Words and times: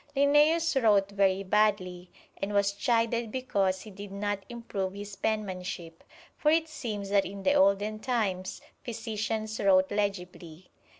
Linnæus 0.17 0.81
wrote 0.81 1.11
very 1.11 1.43
badly, 1.43 2.09
and 2.41 2.53
was 2.53 2.71
chided 2.71 3.31
because 3.31 3.81
he 3.81 3.91
did 3.91 4.11
not 4.11 4.43
improve 4.49 4.93
his 4.95 5.15
penmanship, 5.15 6.03
for 6.35 6.49
it 6.49 6.67
seems 6.67 7.11
that 7.11 7.23
in 7.23 7.43
the 7.43 7.53
olden 7.53 7.99
times 7.99 8.61
physicians 8.83 9.59
wrote 9.59 9.91
legibly. 9.91 10.71